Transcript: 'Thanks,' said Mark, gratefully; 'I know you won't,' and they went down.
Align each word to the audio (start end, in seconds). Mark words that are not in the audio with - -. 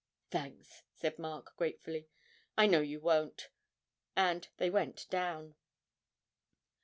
'Thanks,' 0.31 0.81
said 0.95 1.19
Mark, 1.19 1.55
gratefully; 1.57 2.07
'I 2.57 2.65
know 2.65 2.81
you 2.81 2.99
won't,' 2.99 3.49
and 4.15 4.47
they 4.57 4.71
went 4.71 5.07
down. 5.11 5.53